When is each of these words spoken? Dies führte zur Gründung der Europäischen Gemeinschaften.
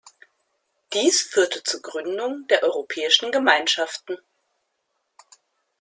Dies 0.93 1.21
führte 1.21 1.61
zur 1.61 1.83
Gründung 1.83 2.47
der 2.47 2.63
Europäischen 2.63 3.31
Gemeinschaften. 3.31 4.17